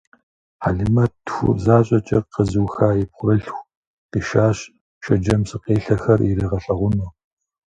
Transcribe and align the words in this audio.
Хьэлимэт 0.61 1.13
«тху» 1.27 1.47
защӀэкӀэ 1.63 2.19
къэзыуха 2.33 2.89
и 3.01 3.05
пхъурылъхур 3.09 3.67
къишащ, 4.11 4.57
Шэджэм 5.03 5.41
псыкъелъэхэр 5.43 6.19
иригъэлъагъуну. 6.29 7.09